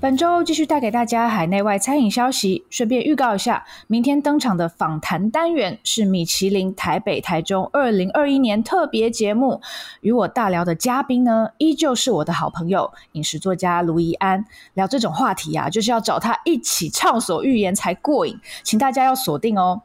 [0.00, 9.60] 本周继续带给大家海内外餐饮消息，顺便预告一下，明天登场的访谈单元是米其林台北、台中二零二一年特别节目。
[10.00, 14.44] 与我大聊的嘉宾呢，依旧是我的好朋友饮食作家卢怡安。
[14.74, 19.82] 聊这种话题啊，就是要找他一起畅所欲言才过瘾，请大家要锁定哦。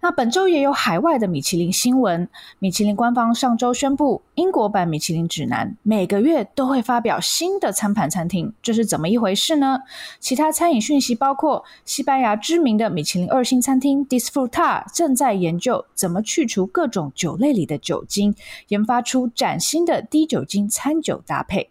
[0.00, 2.28] 那本周也有海外的米其林新闻。
[2.60, 9.80] 米其林官方上周宣布，英国版米其林指南每个月都会发表新的餐盘餐厅，这是怎么一回事呢？
[10.20, 18.34] 其他餐饮讯息包括，西班牙知名的米其林二星餐厅 Disfruta 正在研究怎么去除各种酒类里的酒精，
[18.68, 21.70] 研发出崭新的低酒精餐酒搭配。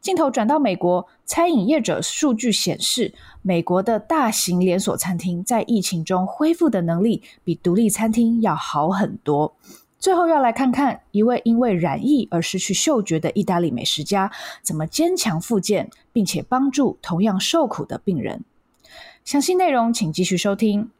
[0.00, 3.12] 镜头转到美国，餐饮业者数据显示，
[3.42, 9.54] 美国的大型连锁餐厅在疫情中恢复的能力比独立餐厅要好很多。
[9.98, 18.42] 最后要来看看一位因为染疫而失去嗅觉的意大利美食家怎么坚强复健，并且帮助同样受苦的病人。
[19.22, 20.90] 详细内容请继续收听。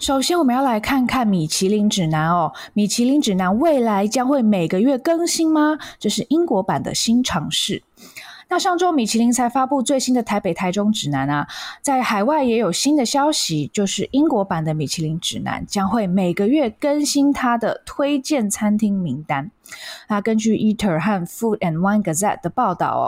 [0.00, 2.50] 首先，我们要来看看米其林指南哦。
[2.72, 5.78] 米其林指南未来将会每个月更新吗？
[5.98, 7.82] 这是英国版的新尝试。
[8.50, 11.46] 那上周米其林才发布最新的台北、台中指南啊，
[11.80, 19.50] 在海外也有新的消息，就是英国版的米其林指南将会每个月更新它的推荐餐厅名单。
[20.08, 23.06] 那根据 Eater 和 Food and Wine Gazette 的报道哦，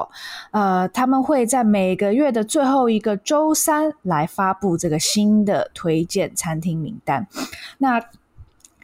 [0.52, 7.26] 呃，他们会在每个月的最后一个周三来发布这个新的推荐餐厅名单。
[7.78, 8.00] 那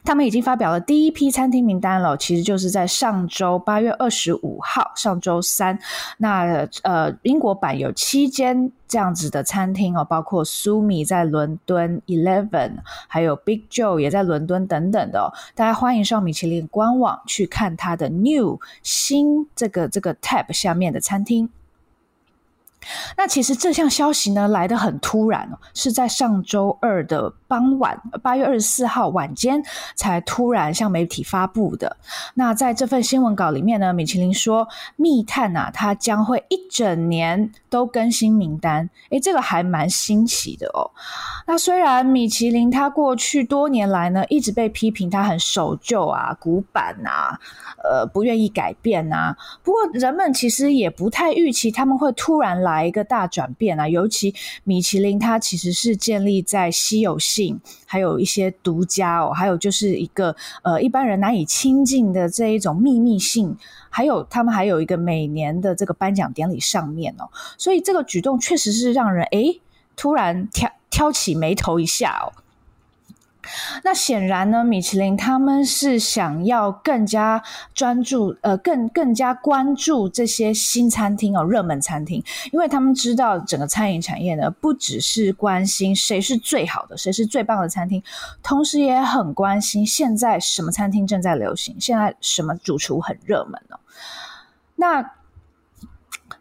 [0.03, 5.77] 他们已经发表了第一批餐厅名单了，其实就是在上周八月二十五号，上周三。
[6.17, 15.27] 那呃，英国版有七间这样子的餐厅哦，包括苏米在伦敦，Eleven，还有 Big Joe 也在伦敦等等的哦。
[15.55, 21.49] 大家欢迎上米其林官网去看它的 New 新这个这个 Tab 下面的餐厅。
[23.17, 29.61] 那其实这项消息呢，来得很突然，是在上周二的傍晚，八月二十四号晚间
[29.95, 31.97] 才突然向媒体发布的。
[32.35, 38.89] 那在这份新闻稿里面呢，米其林说密探啊，它将会一整年都更新名单。
[39.09, 40.89] 诶，这个还蛮新奇的哦。
[41.45, 47.39] 那虽然米其林它过去多年来呢，一直被批评它很守旧啊、古板啊，
[47.83, 49.37] 呃，不愿意改变啊。
[49.63, 52.89] 不过人们其实也不太预期他们会突然来。
[52.89, 53.87] 一个大转变啊！
[53.87, 63.55] 尤其米其林，它其实是建立在稀有性，还有一些独家哦，还有就是一个呃一般人难以亲近的这一种秘密性，
[63.91, 67.29] 还有他们还有一个每年的这个颁奖典礼上面哦，
[67.59, 69.61] 所以这个举动确实是让人诶
[69.95, 72.33] 突然挑挑起眉头一下哦。
[73.83, 77.41] 那显然呢，米其林他们是想要更加
[77.73, 88.03] 专注，呃，更更加关注这些新餐厅哦，热门餐厅，因为他们知道整个餐饮产业呢，不只是关心谁是最好的，谁是最棒的餐厅，
[88.43, 93.79] 同时也很关心现在什么餐厅正在流行，现在什么主厨很热门哦。
[94.75, 95.11] 那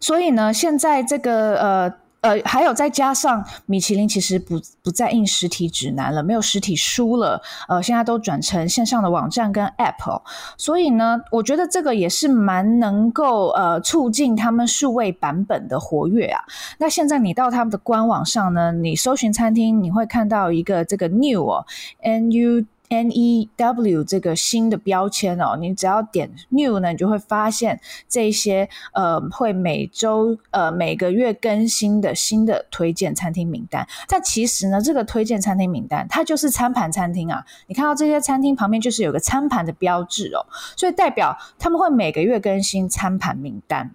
[0.00, 1.94] 所以呢，现在这个呃。
[2.20, 10.22] 呃，还有再加上米其林其实不不再印实体指南了，没有实体书了，呃，现在都转成线上的网站跟 App 哦，
[10.56, 16.42] 所以呢，我觉得这个也是蛮能够呃促进他们数位版本的活跃啊。
[16.78, 21.66] 那现在你到他们的官网上呢，你搜寻餐厅，你会看到一个这个 New 哦
[22.02, 22.64] ，N U。
[22.88, 33.86] N E W 这个新的标签哦，你只要点 New 呢，你就会发现这些呃会每周呃每个月更新的新的推荐餐厅名单。
[34.08, 40.46] 但其实呢，这个推荐餐厅名单它就是餐盘餐厅啊，你看到这些餐厅旁边就是有个餐盘的标志哦，
[40.76, 43.92] 所以代表他们会每个月更新餐盘名单。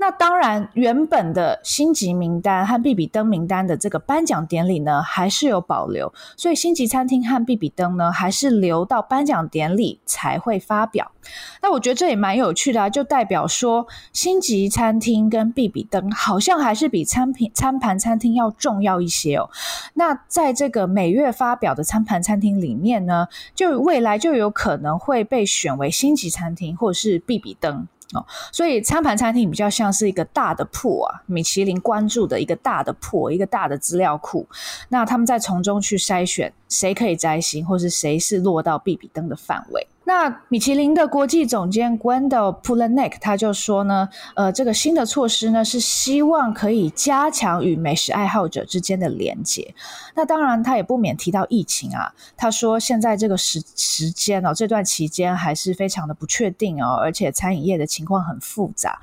[0.00, 6.10] 那当然，原本的星级名单和必比登名单的这个颁奖典礼呢，还是有保留。
[6.38, 11.12] 所以星级餐厅和必比登呢，还是留到颁奖典礼才会发表。
[11.60, 19.50] 那我觉得这也蛮有趣的啊，就代表说星级餐厅跟必比登好像还是比餐品餐盘餐厅要重要一些哦。
[19.92, 27.86] 那在这个每月发表的餐盘餐厅里面呢，就未来就有可能会被选为星级餐厅或者是必比登。
[28.14, 34.46] 哦，所以餐盘餐厅比较像是一个大的铺啊，米其林关注的一个大的铺，一个大的资料库。
[34.88, 39.86] 那他们再从中去筛选谁可以摘星，或是谁是落到必比登的范围。
[40.10, 49.72] 那米其林的国际总监 Gwendolyn Pulanek 他就说呢，呃，这个新的措施呢是希望可以加强与美食爱好者之间的连接。
[50.16, 52.12] 那当然，他也不免提到疫情啊。
[52.36, 58.98] 他说，现在这个时时间哦，这段期间还是非常的不确定哦，而且餐饮业的情况很复杂。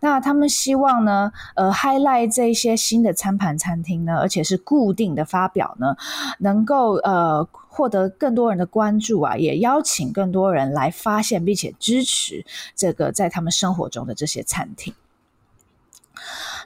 [0.00, 5.96] 那他们希望呢，呃，highlight 这一些新的餐盘餐厅呢，而且是固定的发表呢，
[6.40, 7.48] 能够呃。
[7.80, 12.44] 获得更多人的关注啊，也邀请更多人来发现并且支持
[12.76, 14.92] 这个在他们生活中的这些餐厅。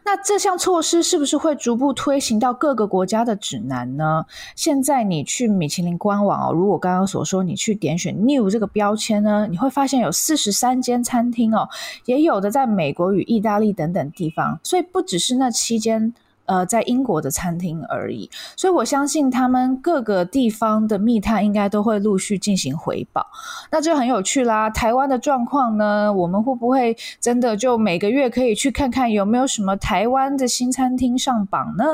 [0.05, 4.27] 那这项措施是不是会逐步推行到各个国家的指南呢？
[4.57, 11.69] 现在你去米其林官网哦，如果刚刚所说，你去点选 New 这个标签呢，你会发现有四十三间餐厅哦，
[12.07, 16.13] 也有的在美国与意大利等等地方，所以不只是那七间。
[16.47, 23.27] 呃，在英国的餐厅而已，所以我相信他们各个地方的密探应该都会陆续进行回报，
[23.71, 24.69] 那就很有趣啦。
[24.69, 31.85] 台湾的状况呢，我们会不会真的就每个月可以去看看有没有什么台湾的新餐厅上榜呢？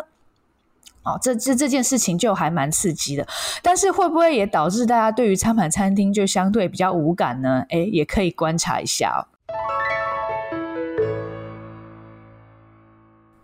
[1.02, 3.26] 哦，这这这件事情就还蛮刺激的，
[3.62, 7.64] 但是会不会也导致大家对于餐盘餐厅就相对比较无感呢？
[7.70, 9.26] 诶，也可以观察一下。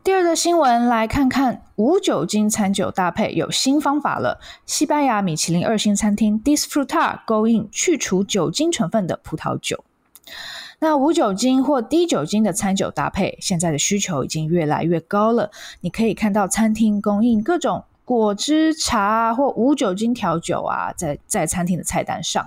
[0.06, 4.38] 第二个新闻来看看无酒精餐酒搭配有新方法了。
[4.64, 9.82] 西班牙米其林二星餐厅 Disfrutar 供应去除酒精成分的葡萄酒。
[10.78, 15.50] 那无酒精或低酒精的餐酒搭配，现在的需求已经越来越高了。
[15.80, 22.46] 你可以看到餐厅供应各种果汁茶或无酒精调酒啊，在在餐厅的菜单上。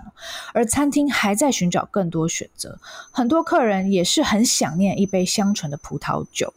[0.53, 2.79] 而餐厅还在寻找更多选择，
[3.11, 6.53] 很多客人也是很想念一杯香醇的葡萄酒。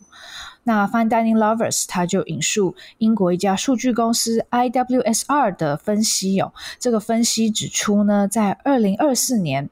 [0.64, 9.68] 那 Fine Dining Lovers 他就引述英国一家数据公司 IWSR 的分析哦，这个分析指出呢，在二零二四年，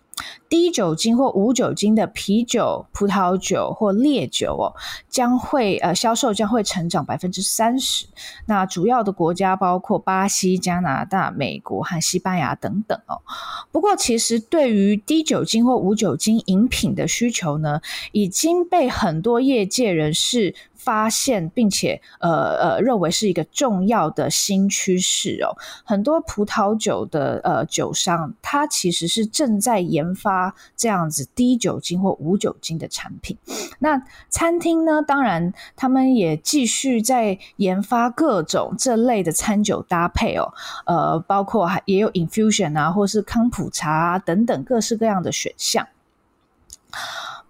[0.49, 4.75] 低酒精或无酒精的啤酒、葡萄酒或烈酒哦，
[5.09, 8.07] 将会呃销售将会成长百分之三十。
[8.47, 13.23] 那主要的国家包括巴西、加拿大、美国和西班牙等等哦。
[13.71, 17.81] 不过，其实对于低酒精或无酒精饮品的需求呢，
[18.13, 25.53] 已经被很多业界人士发现，并且呃呃认为是一个重要的新趋势哦。
[25.85, 33.37] 很多葡萄酒的呃酒商，他其实是正在研发这样子低酒精或无酒精的产品。
[33.79, 40.53] 那餐厅呢，当然他们也继续在研发各种这类的餐酒搭配哦。
[40.87, 45.87] 呃，包括还也有 infusion 啊，或是康普茶啊等等各式各样的选项。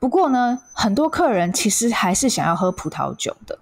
[0.00, 3.58] 不过呢，很多客人其实还是想要喝葡萄酒的。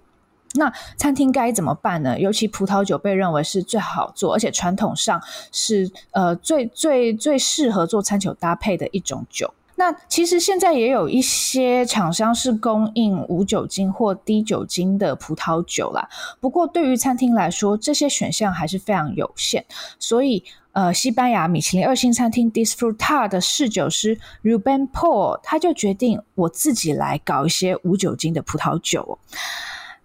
[0.53, 2.19] 那餐厅该怎么办呢？
[2.19, 5.21] 尤其葡萄酒被认为是最好做，而且传统上
[5.51, 9.53] 是呃最最最适合做餐酒搭配的一种酒。
[9.75, 16.09] 那其实现在也有一些厂商是供应无酒精或低酒精的葡萄酒啦。
[16.39, 19.65] 不过对于餐厅来说，这些选项还是非常有限，
[19.99, 20.43] 所以。
[20.71, 29.17] 呃，西班牙米其林二星餐厅 Disfrutar 的侍酒师 Ruben Paul，他就决定我自己来搞一些无酒精的葡萄酒。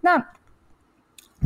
[0.01, 0.27] 那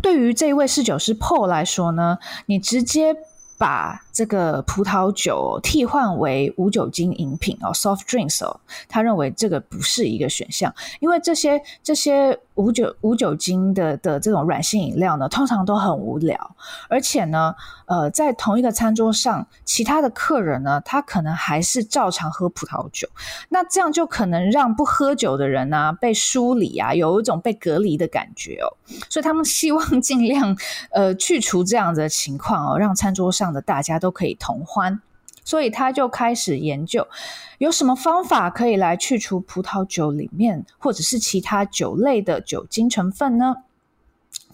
[0.02, 3.16] 对于这一位侍酒师 Paul 来说呢，你直接
[3.58, 8.60] 把这个葡萄酒替换为无酒精饮品哦，soft drinks 哦，
[8.90, 12.38] 他认为这个不是一个选项，因为这些这些。
[12.60, 16.56] 无酒无酒精的的这种软性饮料呢，通常都很无聊，
[16.90, 23.08] 而且呢，呃，在同一个餐桌上，其他的客人呢，他可能还是照常喝葡萄酒，
[23.48, 28.68] 那这样就可能让不喝酒的人呢、被疏离啊，有一种被隔离的感觉哦，
[29.10, 30.54] 所以他们希望尽量
[30.92, 35.00] 呃去除这样的情况哦，让餐桌上的大家都都可以同欢。
[35.46, 37.08] 所以他就开始研究，
[37.58, 43.56] 有什么方法可以来去除葡萄酒里面或者是其他酒类的酒精成分呢？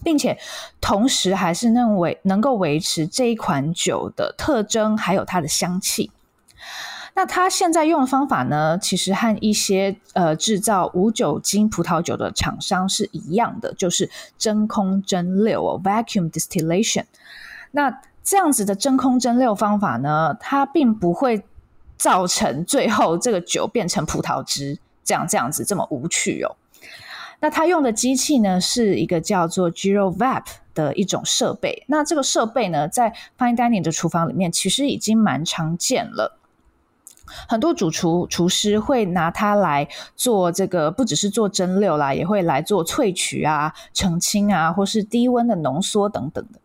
[0.02, 0.38] 并且
[0.80, 6.10] 同时还是认为能够维持这一款酒的特征，还有它的香气。
[7.14, 17.04] 那他现在用的方法呢，其实和一些呃制造无酒精葡萄酒的厂商是一样的，就是真空蒸馏哦，vacuum distillation。
[17.72, 21.44] 那这样子的真空蒸馏方法呢，它并不会
[21.96, 26.56] 造成最后这个酒变成葡萄汁，这样这样子这么无趣哦。
[27.38, 30.42] 那它用的机器呢，是一个叫做 GiroVap
[30.74, 31.84] 的一种设备。
[31.86, 36.36] 那这个设备呢，在 Fine Dining 的厨房里面其实已经蛮常见了。
[37.48, 46.60] 很多主厨厨师会拿它来做这个，不只是做蒸馏啦，也会来做萃取啊、澄清啊，或是低温的浓缩等等的。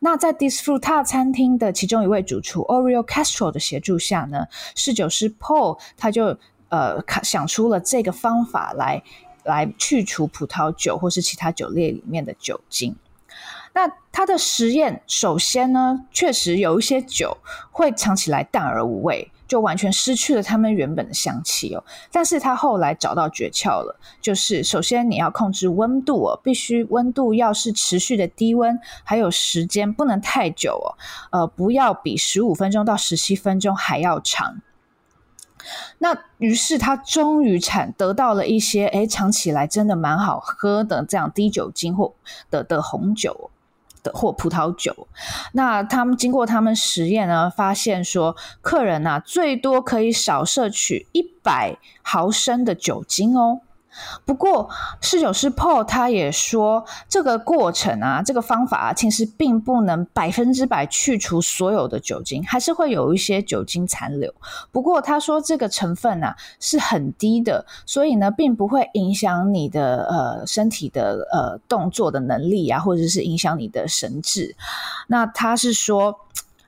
[0.00, 6.36] 那在 Disfruta 餐厅的其中一位主厨 Orio Castro 的协助下呢，侍酒师 Paul 他就
[6.68, 9.02] 呃想出了这个方法来
[9.44, 12.94] 来去除葡萄酒或是其他酒类里面的酒精。
[13.74, 17.36] 那他的实验首先呢，确实有一些酒
[17.70, 19.30] 会尝起来淡而无味。
[19.48, 21.82] 就完全失去了它们原本的香气哦。
[22.12, 30.86] 但是他后来找到诀窍了，就是首先你要控制温度哦，必须温度要是持续的低温，还有时间不能太久哦，
[31.32, 34.60] 呃，不要比十五分钟到十七分钟还要长。
[35.98, 42.14] 那于是他终于产得到了一些，诶，尝起来真的蛮好喝的这样低酒精或
[42.50, 43.50] 的的红酒。
[44.02, 45.08] 的或葡萄酒，
[45.52, 53.60] 那他们经过他们实验呢，发现说客人呐、最多可以少摄取一百毫升的酒精哦。
[54.24, 54.68] 不过，
[55.00, 64.32] 侍酒师 Paul 他也说，这个过程啊，这个方法啊，其实并不能百分之百去除所有的酒精，还是会有一些酒精残留。
[64.70, 74.56] 不过，他说这个成分啊是很低的，所以呢，并不会影响你的呃身体的呃动作的能力啊，或者是影响你的神智。
[75.08, 76.20] 那他是说，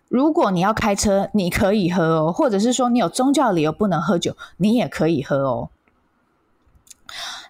[0.08, 5.70] 如果你要开车，你可以喝哦；或者是说你有宗教理由不能喝酒，你也可以喝哦。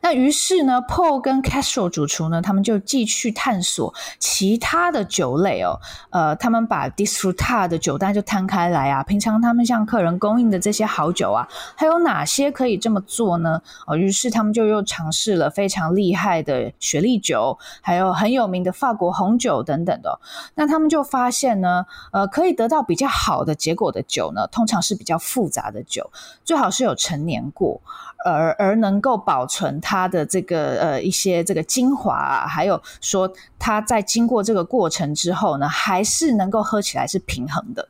[0.02, 5.78] 那于是呢，Paul 跟 Castro 主厨呢，他们就继续探索其他的酒类哦。
[6.08, 13.60] 呃，他们把 Disfruta 的酒单就摊开来啊，平常他们向客人供应的这些好酒啊，还有哪些可以这么做呢？
[13.86, 20.18] 哦，于是他们就又尝试了非常厉害的雪莉酒，还有很有名的法国红酒等等的。
[20.54, 26.10] 那他们就发现呢，呃，可以得到比较好的结果的酒呢，通常是比较复杂的酒，
[26.44, 27.82] 最好是有陈年过。
[28.22, 33.28] 而而能够保存它它的这个呃一些这个精华啊，还有说
[33.58, 37.88] 它在经过这个过程之后呢，还是能够喝起来是平衡的。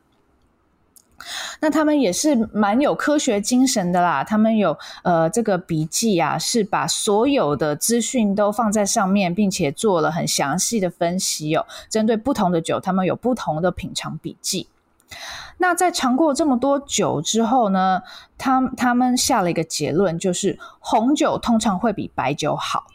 [1.59, 11.67] 那他们也是蛮有科学精神的啦，他们有呃这个笔记啊，是把所有的资讯都放在上面，并且做了很详细的分析哦。
[11.87, 14.65] 针对不同的酒，他们有不同的品尝笔记。
[15.57, 18.01] 那在尝过这么多酒之后呢，
[18.37, 22.85] 他他们下了一个结论，就是红酒通常会比白酒好。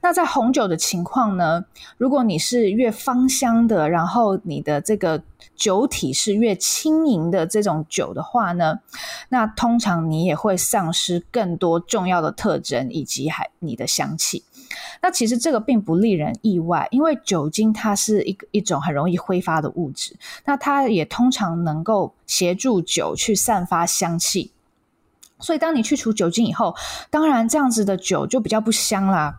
[0.00, 1.64] 那在红酒的情况呢，
[1.98, 5.22] 如果你是越芳香的，然后你的这个
[5.54, 8.80] 酒体是越轻盈的这种酒的话呢，
[9.28, 14.42] 那通常你也会丧失更多重要的特征以及还你的香气。
[15.00, 24.50] 那其实这个并不令人意外，因为酒精它是一个一种很容易挥发的物质，那它也通常能够协助酒去散发香气。
[25.40, 26.74] 所以当你去除酒精以后，
[27.10, 29.38] 当然这样子的酒就比较不香啦。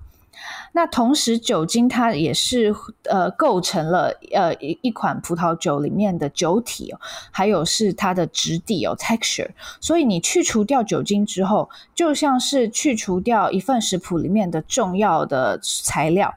[0.72, 2.74] 那同时，酒精它也是
[3.10, 7.00] 呃构成了呃一一款葡萄酒里面的酒体哦，
[7.32, 9.50] 还有是它的质地哦 texture。
[9.82, 16.34] 所以你去除掉酒精之后，就像是去除掉一份食谱里面的重要的材料。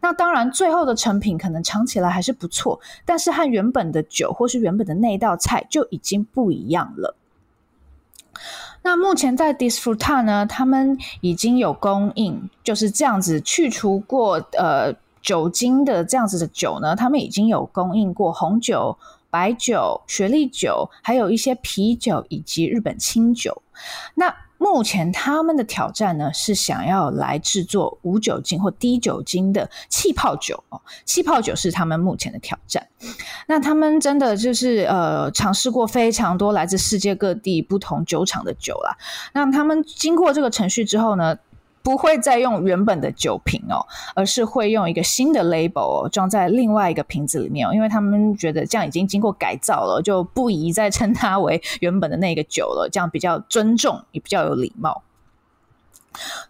[0.00, 7.16] 那当然，最后的成品可能尝起来还是不错，但是和原本的酒或是原本的那道菜就已经不一样了。
[8.84, 18.96] 那目前在 Disfruta 呢，他们已经有供应，就是这样子去除过呃酒精的这样子的酒呢，他们已经有供应过红酒、
[19.30, 23.62] 白酒、雪莉酒，还有一些啤酒以及日本清酒。
[24.14, 30.80] 那目前他们的挑战呢，是想要来制作无酒精或低酒精的气泡酒哦。
[31.04, 32.88] 气泡酒是他们目前的挑战。
[33.46, 38.96] 那他们真的就是呃尝试过非常多来自世界各地不同酒厂的酒啦。
[39.34, 41.36] 那他们经过这个程序之后呢，
[41.84, 55.02] 不会再用原本的酒瓶哦，而是会用一个新的 label 哦，装在另外一个瓶子里面哦，因为他们觉得这样已经经过改造了，就不宜再称它为原本的那个酒了，这样比较尊重，也比较有礼貌。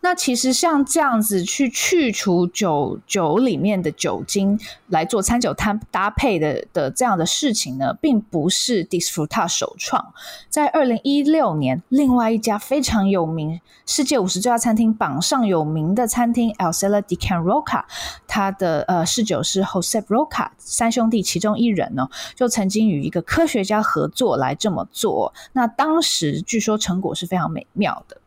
[0.01, 10.13] 那其实像这样子去去除酒酒里面的酒精来做餐酒摊搭配的的这样的事情呢，并不是 Disfruta 首创。
[10.49, 17.85] 在二零一六年，另外一家非常有名、世界五十家餐厅榜上有名的餐厅 El Cellar de Can Roca，
[18.27, 25.33] 他的呃侍酒师 Josep Roca 三兄弟其中一人呢，就曾经与一个科学家合作来这么做。
[25.53, 28.19] 那当时据说成果是非常美妙的。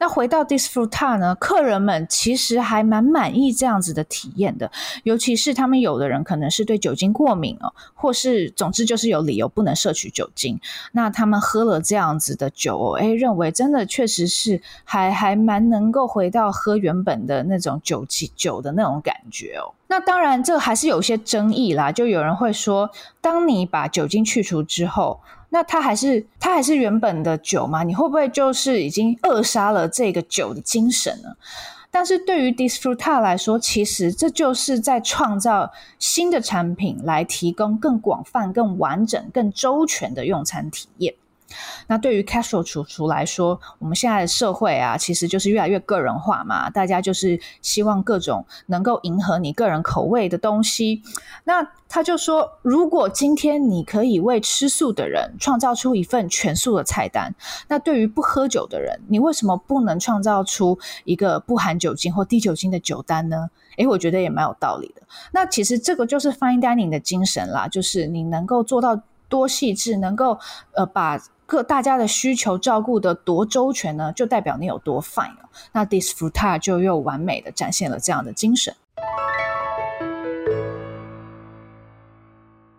[0.00, 4.70] 那回到 Disfrutar 呢，客人们其实还蛮满意这样子的体验的，
[5.02, 10.60] 尤其是他们有的人可能是对酒精过敏哦，或是总之就是有理由不能摄取酒精，
[10.92, 19.74] 那他们喝了这样子的酒哦，诶，认为真的确实是还还蛮能够回到喝原本的那种酒精酒的那种感觉哦。
[19.88, 22.88] 那当然这还是有些争议啦，就有人会说，
[23.20, 25.20] 当你把酒精去除之后。
[25.50, 27.82] 那它还是它还是原本的酒吗？
[27.82, 31.28] 你会不会就是已经扼杀了这个酒的精神呢？
[31.90, 41.14] 但是对于 Disfruta 来说，其实这就是在创造新的产品，来提供更广泛、更完整、更周全的用餐体验。
[41.86, 51.02] 那对于 casual 主厨来说，我们现在的社会啊，其实就是越来越个人化嘛，大家就是希望各种能够迎合你个人口味的东西。
[51.44, 57.34] 那他就说，如果今天你可以为吃素的人创造出一份全素的菜单，
[57.68, 63.48] 那对于不喝酒的人，你为什么不能创造出一个不含酒精或低酒精的酒单呢？
[63.78, 65.02] 诶，我觉得也蛮有道理的。
[65.32, 70.38] 那其实这个就是 Fine Dining 的精神啦，就是你能够做到多细致，能够
[70.72, 71.20] 呃把。
[71.50, 75.32] 各大家的需求照顾得多周全呢，就代表你有多 fine。
[75.72, 78.76] 那 Disfrutar 就又完美的展现了这样的精神。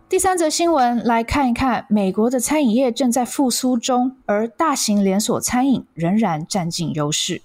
[0.08, 7.41] 第三则新闻来看一看，美国的餐饮业正在复苏中，而大型连锁餐饮仍然占尽优势。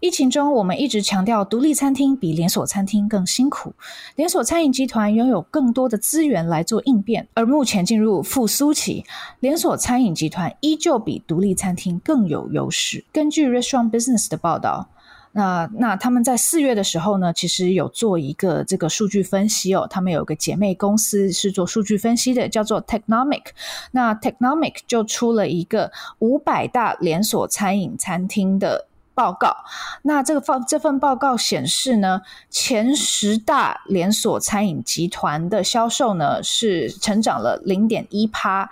[0.00, 3.72] 疫情中，我们一直强调独立餐厅比连锁餐厅更辛苦。
[4.14, 9.04] 连锁餐饮集团拥有更多的资源来做应变，而目前进入复苏期，
[9.40, 13.04] 连锁餐饮集团依旧比独立餐厅更有优势。
[13.12, 14.88] 根据 Restaurant Business 的报道，
[15.32, 23.46] 那那他们在四月的时候呢，其实有做一个这个数据分析哦，他们有个姐妹公司是做数据分析的，叫做 Technomic。
[23.90, 25.90] 那 Technomic 就出了一个
[26.20, 28.86] 五百大连锁餐饮餐厅的。
[29.18, 29.56] 报告，
[30.02, 38.70] 那这个报这份报告显示呢，前十大连锁餐饮集团的销售呢是成长了零点一趴，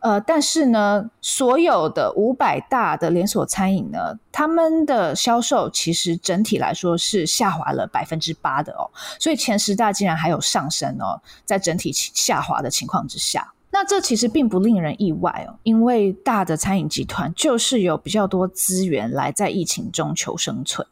[0.00, 13.52] 呃，但是呢，所有的五百大的连锁餐饮呢，他们的销售其实整体来说是下滑了百分之八的哦，所以前十大竟然还有上升哦，在整体下滑的情况之下。
[13.74, 20.86] 那这其实并不令人意外哦，因为大的餐饮集团就是有比较多资源来在疫情中求生存。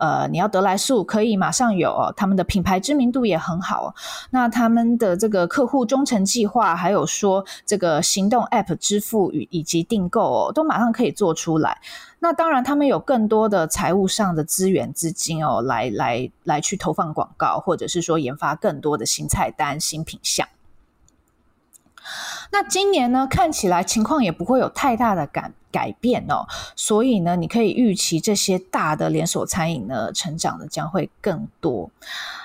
[0.00, 3.94] 呃，你要得来速可以马上有哦，他们的品牌知名度也很好。
[4.30, 11.80] 那他们的这个客户忠诚计划，还有说这个行动 App 支付与以及订购哦，都马上可以做出来。
[12.18, 20.48] 那当然，他们有更多的财务上的资源资金哦，来来来去投放广告，或者是说研发更多的新菜单、新品项。
[22.54, 31.90] 那今年呢，看起来情况也不会有太大的改改变哦，所以呢，你可以预期这些大的连锁餐饮呢，成长的将会更多。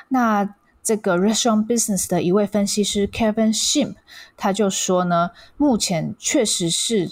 [0.08, 3.94] 那这个 Restaurant Business 的一位分析师 Kevin Shim，
[4.36, 7.12] 他就说呢，目前确实是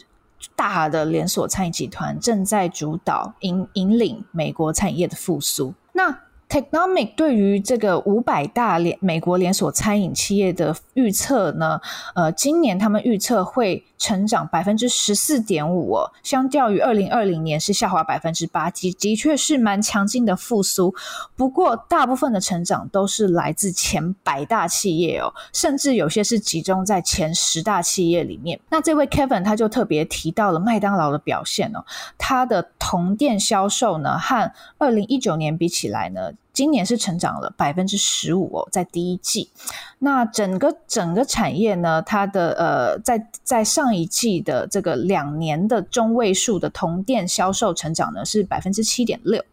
[0.55, 5.75] 大的连锁餐饮集团正在主导引引领美国餐饮业的复苏。
[5.93, 11.79] 那 Technomic 对于这个五百大连美国连锁餐饮企业的预测呢，
[12.15, 20.95] 呃，今年他们预测会成长百分之十四点五哦，相较于二零二零年是下滑百分之八，的的确是蛮强劲的复苏。
[21.35, 28.57] 不过，大部分的成长都是来自前百大企业哦，甚至有些是集中在前十大企业里面。
[28.69, 31.83] 那这位 Kevin 他就特别提到了麦当劳的表现哦，
[32.17, 39.47] 他的同店销售呢和二零一九年比起来呢，今年是成长了百分之十五哦，在第一季。
[39.99, 49.43] 那整个整个产业呢，它的呃，在在上一季的这个两年的中位数的同店销售成长呢是百分之七点六，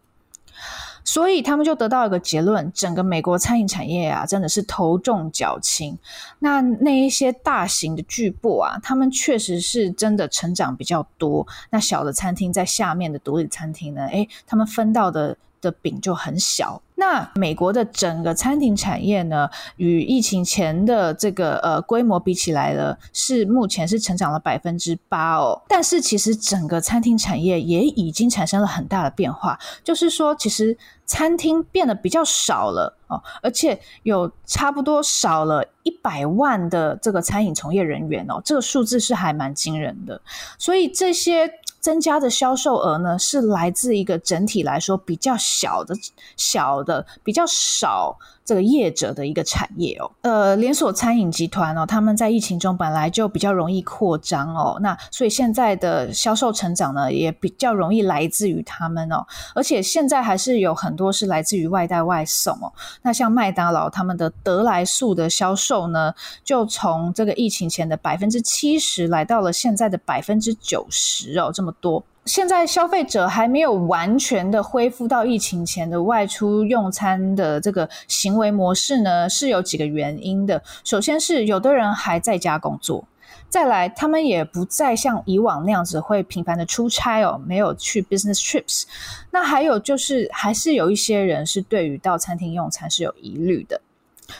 [1.03, 5.95] 所以他们就得到一个结论：整个美国餐饮产业啊，真的是头重脚轻。
[6.39, 11.45] 那那一些大型的巨擘啊，他们确实是真的成长比较多。
[11.69, 15.37] 那小的餐厅在下面的独立餐厅呢，诶，他们分到的。
[15.65, 16.81] 的饼就很小。
[16.97, 25.61] 那美国的整个餐饮产业呢，与疫情前的这个呃规模比起来呢，是目前是成长了百分之八哦。
[25.67, 40.21] 但是其实整个餐厅产业也已经产生了很大的变化，就是说其实餐厅变得比较少了哦，而且有差不多少了一百万的这个餐饮从业人员哦，这个数字是还蛮惊人的。
[40.57, 41.51] 所以这些。
[41.85, 45.95] 增加的销售额呢，是来自一个整体来说比较小的、
[46.35, 50.09] 小的、比较少这个业者的一个产业哦。
[50.21, 59.25] 呃，连锁餐饮集团哦，他们在疫情中本来就比较容易扩张哦，那所以现在的销售成长呢，也比较容易来自于他们哦。
[59.55, 62.71] 而且现在还是有很多是来自于外带外送哦。
[63.01, 72.03] 那像麦当劳他们的得来速的销售呢，就从这个疫情前的百分之七十来到了现在的百分之九十哦，这么多。
[72.25, 80.63] 现在消费者还没有完全的恢复到疫情前的外出用餐的这个行为模式呢，是有几个原因的。
[80.83, 83.07] 首先是有的人还在家工作，
[83.47, 88.85] 再来他们也不再像以往那样子会频繁的出差哦，没有去 business trips。
[89.29, 93.79] 那还有就是还是有一些人是对于到餐厅用餐是有疑虑的，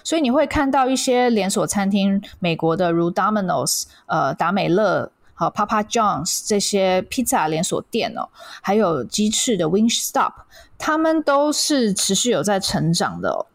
[0.04, 5.12] 所以你会看到一些连锁餐厅，美国的如 Domino's、呃达美乐。
[5.36, 8.30] 好，Papa John's 这些披萨连锁店哦，
[8.62, 10.32] 还有鸡翅的 Wingstop，
[10.78, 13.46] 他们都是持续有在成长的哦。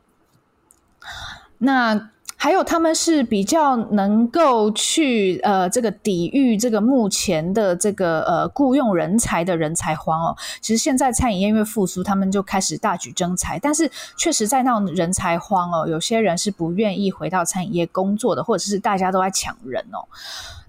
[1.58, 10.34] 那还有他们是比较能够去呃这个抵御这个目前的这个呃雇佣人才的人才荒哦。
[10.62, 20.08] 其实现在餐饮业因为复苏，他们就开始大举征才，但是确实在那种人才荒哦，有些人是不愿意回到餐饮业工作的，或者是大家都在抢人哦。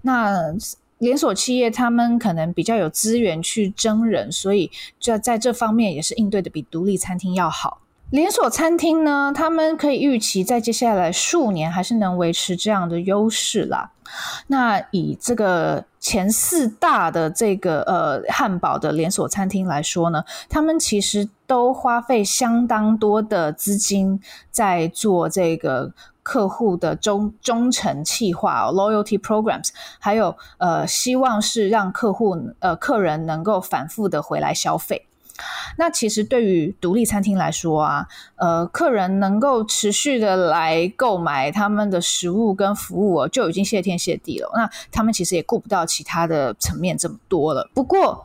[0.02, 0.54] 那
[1.02, 7.80] 连锁企业他们可能比较有资源去征人，所以在在这方面也是应对的比独立餐厅要好。
[8.10, 13.90] 连锁餐厅呢，他们可以预期在接下来数年还是能维持这样的优势啦。
[14.46, 24.20] 那以这个前四大的这个呃汉堡的连锁餐厅来说呢，他们其实都花费相当多的资金
[24.52, 25.92] 在做这个。
[26.22, 35.06] 客户的忠忠诚企划，loyalty programs，还有呃，希望是让客户呃客人能够反复的回来消费。
[35.78, 38.06] 那其实对于独立餐厅来说啊，
[38.36, 44.50] 呃，客人能够持续的来购买他们的食物跟服务，就已经谢天谢地了。
[44.54, 47.68] 那他们其实也顾不到其他的层面这么多了。
[47.74, 48.24] 不过，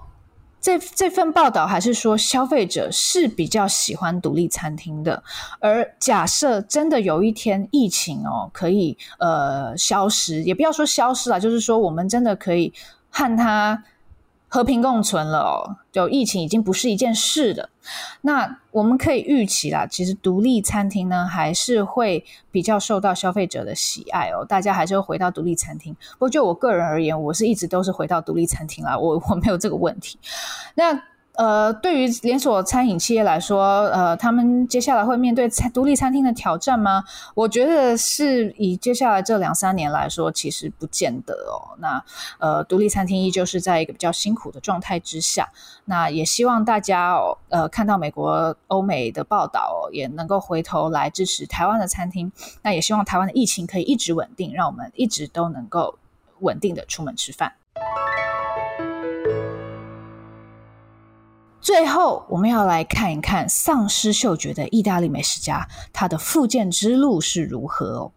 [0.67, 5.23] 这这份报道还是说，消费者是比较喜欢独立餐厅的。
[5.61, 12.73] 而假设真的有一天疫情哦可以呃消失，也不要说消失了，就是说我们真的可以
[13.09, 13.81] 和他。
[14.57, 17.69] 和平共存了哦，就疫情已经不是一件事了。
[18.21, 25.95] 那我们可以预期啦，其实独立餐厅呢还是会比较受到消费者的喜爱哦，大家还是会回到独立餐厅。
[26.13, 30.17] 不过就我个人而言，我是一直都是回到独立餐厅啦，我 我没有这个问题。
[30.73, 30.99] 那。
[31.37, 37.03] 呃，对于连锁餐饮企业来说，呃，他们接下来会面对餐独立餐厅的挑战吗？
[37.35, 41.77] 我觉得是以接下来这两三年来说，其实不见得哦。
[41.79, 42.03] 那
[42.39, 45.47] 呃，独立餐厅依旧是在一个比较辛苦的状态之下。
[45.85, 52.31] 那也希望大家哦，呃，看到美国、欧美的报道，也能够回头来支持台湾的餐厅。
[52.63, 55.99] 那也希望台湾的疫情可以一直稳定，让我们一直都能够
[56.39, 57.53] 稳定的出门吃饭。
[61.67, 68.11] 最后，我们要来看一看丧失嗅觉的意大利美食家，他的复健之路是如何哦。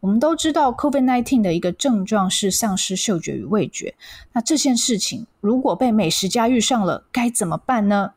[0.00, 3.94] 我们都知道，COVID-19 的一个症状是丧失嗅觉与味觉。
[4.32, 8.12] 那这件事情如果被美食家遇上了，该怎么办呢？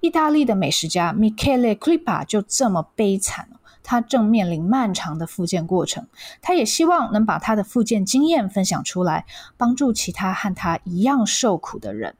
[0.00, 3.50] 意大利的美食家 Michele Crepa 就这么悲惨，
[3.82, 6.06] 他正面临漫长的复健过程。
[6.40, 9.26] 他也希望能把他的复健经验分享出来，
[9.58, 12.14] 帮助其他和他一样受苦的人。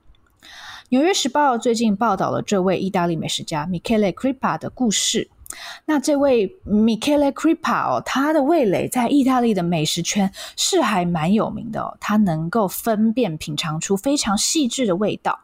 [0.93, 5.31] 纽约时报最近报道了这位意大利美食家 Michele Crepa 的故事。
[5.87, 11.97] 那这位 Michele Crepa 哦，他的味蕾在意大利的美食圈是还蛮有名的哦。
[11.99, 15.41] 他能够分辨品尝出非常细致的味道。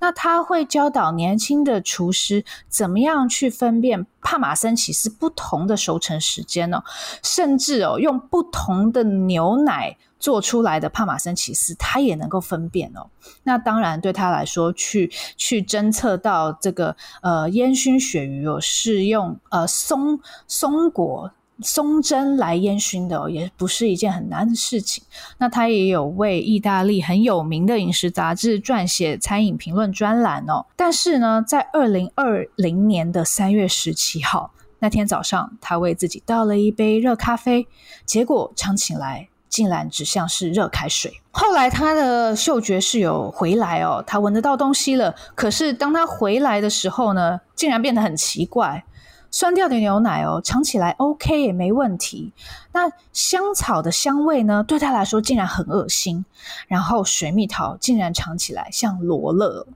[0.00, 6.82] 那他会教导年轻的厨师怎么样去分辨帕玛森起司不同的熟成时间哦，
[7.22, 9.96] 甚至哦用不同的牛奶。
[10.18, 13.06] 做出来的帕玛森起司，他也能够分辨哦。
[13.44, 25.02] 那当然，对他来说，去去侦测到这个呃烟熏鳕鱼哦，是用呃松松果松针来烟熏的哦，也不是一件很难的事情。
[25.38, 30.66] 那他也有为意大利很有名的饮食杂志撰写餐饮评论专栏哦。
[30.76, 37.66] 但是呢，在二零二零年的三月十七号那天早上，他为自己倒了一杯热咖啡，
[38.06, 39.28] 结果尝起来。
[39.48, 41.20] 竟然只像是热开水。
[41.30, 45.14] 后来他的嗅觉是有回来哦，他闻得到东西了。
[45.34, 48.84] 可是当他回来的时候呢，竟然变得很奇怪。
[49.30, 52.32] 酸掉的牛奶哦，尝起来 OK 也没问题。
[52.72, 56.24] 那香草的香味呢，对他来说竟然很恶心。
[56.66, 59.66] 然后水蜜桃竟然尝起来像罗勒，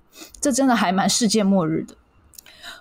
[0.41, 1.95] 这真的还蛮世界末日的。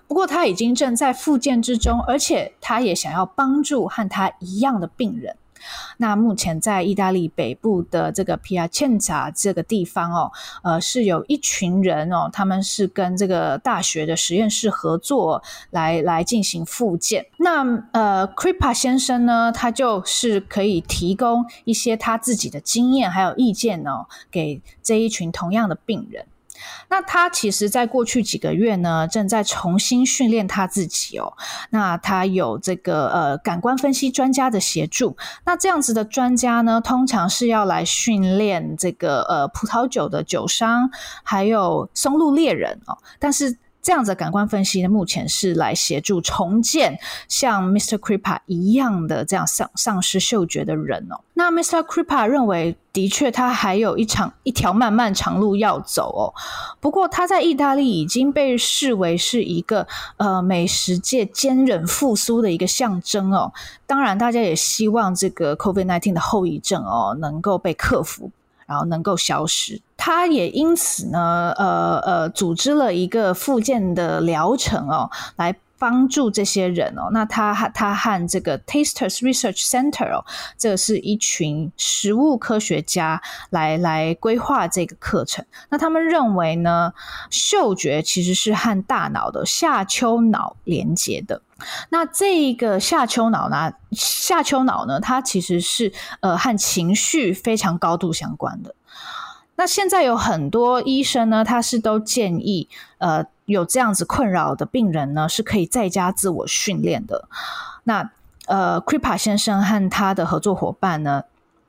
[0.08, 5.36] 不过他已经正在复健之中，而且他也想要帮助和他一样的病人。
[5.98, 10.32] 那目前在意大利北部的这个皮亚切萨这个地方哦，
[10.64, 17.26] 呃，是有一群人哦，他们是跟这个大学的实验室合作来来进行复健。
[17.38, 26.26] 那呃，Kripa 先生呢，他就是可以提供一些他自己的经验还有意见哦，给这一群同样的病人。
[26.90, 31.34] 那他其实，在过去几个月呢，正在重新训练他自己哦。
[31.70, 35.16] 那他有这个呃感官分析专家的协助。
[35.46, 40.90] 那这样子的专家呢，通常是要来训练这个呃葡萄酒的酒商，
[41.24, 42.98] 还有松露猎人哦。
[43.20, 47.98] 但是这样子的感官分析呢，目前是来协助重建像 Mr.
[47.98, 51.20] Kripa 一样的这样丧丧失嗅觉的人哦。
[51.34, 51.84] 那 Mr.
[51.84, 56.34] Kripa 认为，的确他还有一场一条漫漫长路要走哦。
[56.80, 63.52] 不过他在意大利已经被视为是一个呃美食界坚韧复苏的一个象征哦。
[63.88, 68.30] 当然，大家也希望这个 COVID-19 的后遗症哦能够被克服。
[68.72, 77.10] 然后能够消失，他也因此呢，呃呃，组织了一个复健的疗程哦，来帮助这些人哦。
[77.12, 80.24] 那他他和这个 Tasters Research Center 哦，
[80.56, 85.44] 这是一群食物科学家来来规划这个课程。
[85.70, 86.94] 那他们认为呢，
[87.32, 91.42] 嗅觉其实是和大脑的下丘脑连接的。
[91.90, 93.74] 那这一个下丘脑呢？
[93.92, 95.00] 下丘脑呢？
[95.00, 98.76] 它其实是呃和情绪非常高度相关的。
[99.62, 107.28] 那现在有很多医生呢，他是都建议呃有这样子困扰的病人呢，是可以在家自我训练的。
[107.84, 108.10] 那
[108.48, 111.26] 呃，Kripa 先生和他的合作伙伴呢，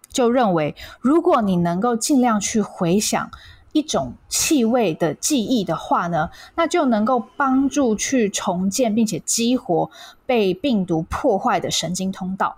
[0.09, 3.31] 就认为如果你能够尽量去回想。
[3.73, 9.91] 一种气味的记忆的话呢，那就能够帮助去重建并且激活
[10.27, 12.55] 被病毒破坏的神经通道。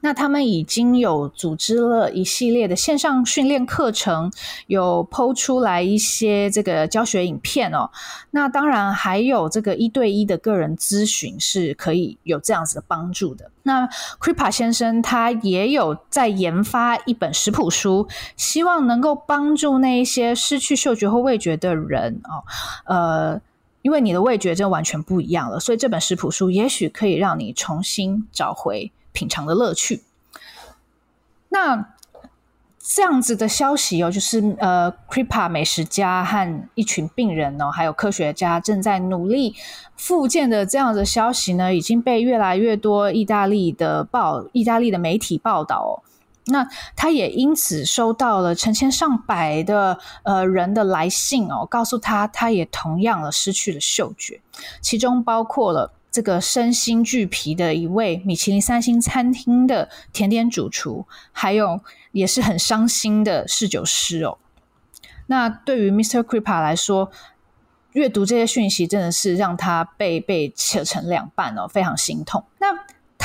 [0.00, 4.30] 那他们已经有组织了一系列的线上训练课程，
[4.66, 7.90] 有抛出来一些这个教学影片哦。
[8.30, 13.50] 那当然还有这个一对一的个人咨询是可以有这样子的帮助的。
[13.62, 13.86] 那
[14.18, 22.42] Kripa 先生他也有在研发一本食谱书，希望能够帮助那一些失去嗅觉或味觉的人哦。
[22.86, 23.40] 呃，
[23.82, 28.90] 因为你的味觉真的完全不一样了，所以这本食谱书也许可以让你重新找回。
[29.12, 30.02] 品尝的乐趣。
[31.48, 31.94] 那
[32.78, 39.54] 这样子的消息哦，就是呃，Cripa 美食家和一群病人哦，还有科学家正在努力
[39.96, 45.92] 复健的这样的消息呢，已经被越来越多意大利的报、意大利的媒体报道哦。
[46.46, 54.40] 那他也因此收到了成千上百的呃人的来信哦，告诉他他也同样的失去了嗅觉，
[54.80, 55.92] 其中包括了。
[56.10, 61.80] 这个身心俱疲的一位米其林三星餐厅的甜点主厨，还有
[62.12, 64.38] 也是很伤心的侍酒师哦。
[65.26, 66.22] 那对于 Mr.
[66.22, 67.10] Kripa 来说，
[67.92, 72.44] 阅读这些讯息真的是让他被被扯成两半哦，非常心痛。
[72.58, 72.68] 那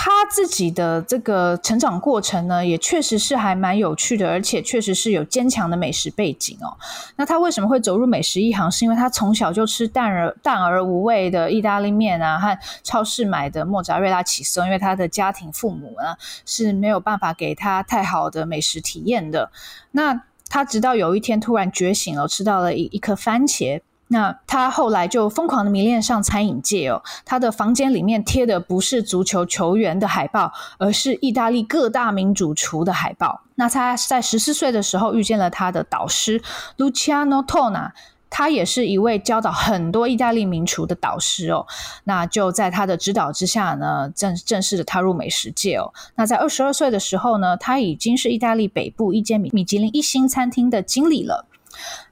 [0.05, 6.77] 他自己的这个成长过程呢，也确实是还蛮有趣的，而且确实是有坚强的美食背景哦。
[7.15, 8.69] 那他为什么会走入美食一行？
[8.69, 16.15] 是因为他从小就吃淡而淡而无味的意大利面啊，和超市买的莫扎瑞拉起司，因为他的家庭父母呢
[16.45, 19.51] 是没有办法给他太好的美食体验的。
[19.89, 23.81] 那他直到有一天突然觉醒了，吃到了一一颗番茄。
[24.07, 33.41] 那他后来就疯狂的迷恋上餐饮界哦，他的房间里面贴的不是足球球员的海报，而是意大利各大名主厨的海报。
[33.55, 36.39] 那他在十四岁的时候遇见了他的导师
[36.77, 37.91] Luciano Tona，
[38.29, 41.65] 他也是一位教导很多意大利名厨的导师哦。
[42.03, 45.91] 那就在他的指导之下呢，正正式的踏入美食界哦。
[46.15, 51.47] 那在二十二岁的时候呢，他已经是意大利北部一间米米其林一星餐厅的经理了。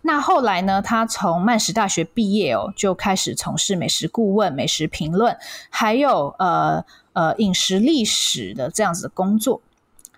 [0.01, 5.37] 那后来呢，他从曼什大学毕业哦，就开始从事美食顾问、美食评论，
[5.69, 9.61] 还有呃呃饮食历史的这样子的工作。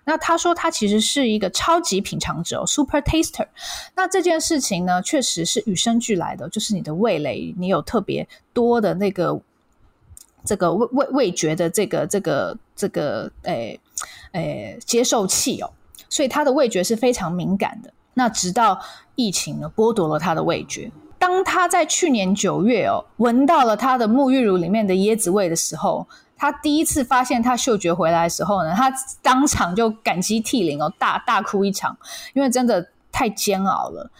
[0.08, 3.48] 那他说他其实是一个超级品尝者哦，super taster。
[3.96, 9.40] 那这件事情呢，确实是与生俱来的，就是你的味蕾，你有特别多的那个
[10.44, 13.80] 这个味味味觉的这个这个这个诶
[14.30, 15.72] 诶接受器哦，
[16.08, 17.92] 所以他的味觉是非常敏感的。
[18.18, 18.80] 那直到
[19.14, 20.90] 疫情呢，剥夺了他的味觉。
[21.18, 31.94] 当他在去年九月哦，闻到了他的沐浴乳里面的椰子味的时候，他第一次发现他嗅觉回来的时候呢，他当场就感激涕零哦，大大哭一场，
[32.32, 34.10] 因为真的太煎熬了。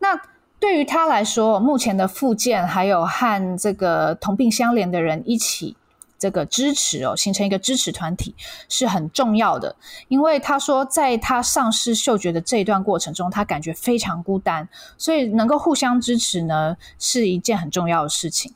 [0.00, 0.20] 那
[0.58, 5.76] 对于他来说，目前的复健还有和这个同病相怜的人一起。
[6.24, 8.34] 这个支持哦，形成一个支持团体
[8.70, 9.76] 是很重要的。
[10.08, 18.54] 因为他说，在他丧失嗅觉的这一段过程中，他感觉非常孤单，所以能够互相支持呢，是一件很重要的事情。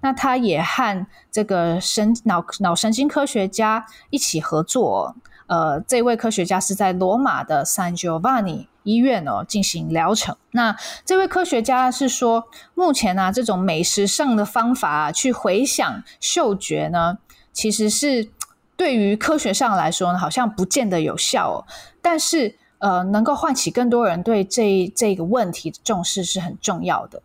[0.00, 5.14] 那他也和这个神脑脑神经科学家一起合作。
[5.50, 10.36] 呃，这位科学家是在罗马的 San Giovanni 医院哦进行疗程。
[10.52, 17.18] 那这位科学家是说，目前呢、这种美食上的方法、啊、去回想嗅觉呢，
[17.52, 18.30] 其实是
[18.76, 21.66] 对于科学上来说呢，好像不见得有效哦。
[22.00, 27.20] 但是呃，能够唤起更多人对这这个问题的重视是很重要的。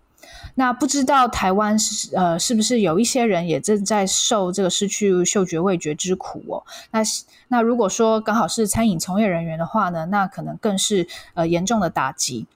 [0.55, 6.63] 那不知道台湾是呃是不是有一些人也正在受这个失去嗅觉味觉之苦哦？
[6.91, 7.01] 那
[7.49, 12.47] 那如果说刚好是餐饮从业人员的话呢，那可能更是呃严重的打击。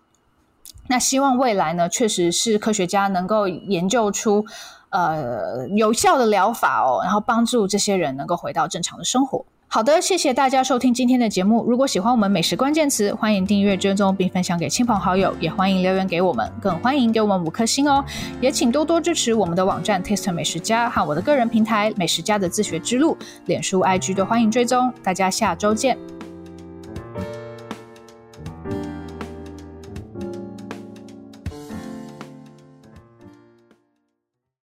[0.87, 4.45] 那希望未来呢，确实是科学家能够研究出
[4.89, 9.45] 呃有效的疗法哦，然后帮助这些人能够回到正常的生活。
[9.71, 11.63] 好的，谢谢大家收听今天的节目。
[11.63, 18.03] 如果喜欢我们美食关键词，欢迎订阅、追踪并分享给亲朋好友，也欢迎留言给我们，更欢迎给我们五颗星哦。
[18.41, 24.91] 也请多多支持我们的网站 Taste 美食家和我的个人平台美食家的自学之路，脸书、IG 都欢迎追踪。
[25.03, 25.95] 大家下周见。